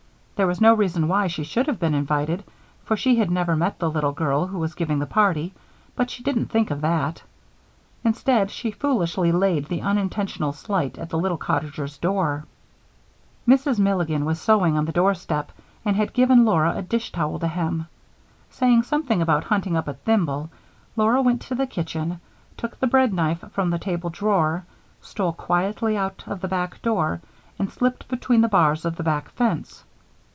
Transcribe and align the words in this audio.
There 0.35 0.47
was 0.47 0.59
no 0.59 0.73
reason 0.73 1.07
why 1.07 1.27
she 1.27 1.43
should 1.43 1.67
have 1.67 1.79
been 1.79 1.93
invited, 1.93 2.43
for 2.83 2.97
she 2.97 3.17
had 3.17 3.29
never 3.29 3.55
met 3.55 3.77
the 3.77 3.91
little 3.91 4.11
girl 4.11 4.47
who 4.47 4.57
was 4.57 4.73
giving 4.73 4.97
the 4.97 5.05
party, 5.05 5.53
but 5.95 6.09
she 6.09 6.23
didn't 6.23 6.47
think 6.47 6.71
of 6.71 6.81
that. 6.81 7.21
Instead, 8.03 8.49
she 8.49 8.71
foolishly 8.71 9.31
laid 9.31 9.65
the 9.67 9.83
unintentional 9.83 10.51
slight 10.51 10.97
at 10.97 11.11
the 11.11 11.17
little 11.19 11.37
cottagers' 11.37 11.99
door. 11.99 12.45
Mrs. 13.47 13.77
Milligan 13.77 14.25
was 14.25 14.41
sewing 14.41 14.79
on 14.79 14.85
the 14.85 14.91
doorstep 14.91 15.51
and 15.85 15.95
had 15.95 16.11
given 16.11 16.43
Laura 16.43 16.73
a 16.75 16.81
dish 16.81 17.11
towel 17.11 17.37
to 17.37 17.47
hem. 17.47 17.85
Saying 18.49 18.81
something 18.81 19.21
about 19.21 19.43
hunting 19.43 19.79
for 19.79 19.91
a 19.91 19.93
thimble, 19.93 20.49
Laura 20.95 21.21
went 21.21 21.41
to 21.41 21.53
the 21.55 21.67
kitchen, 21.67 22.19
took 22.57 22.79
the 22.79 22.87
bread 22.87 23.13
knife 23.13 23.43
from 23.51 23.69
the 23.69 23.77
table 23.77 24.09
drawer, 24.09 24.65
stole 25.01 25.33
quietly 25.33 25.95
out 25.95 26.23
of 26.25 26.41
the 26.41 26.47
back 26.47 26.81
door, 26.81 27.21
and 27.59 27.71
slipped 27.71 28.07
between 28.07 28.41
the 28.41 28.47
bars 28.49 28.85
of 28.85 28.95
the 28.95 29.03
back 29.03 29.29
fence. 29.29 29.83